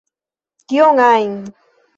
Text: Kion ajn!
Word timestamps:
Kion 0.67 1.03
ajn! 1.11 1.37